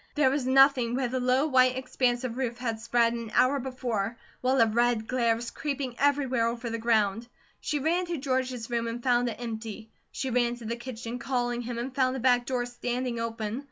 [0.15, 4.17] There was nothing where the low white expanse of roof had spread an hour before,
[4.41, 7.27] while a red glare was creeping everywhere over the ground.
[7.59, 9.91] She ran to George's room and found it empty.
[10.11, 13.59] She ran to the kitchen, calling him, and found the back door standing open.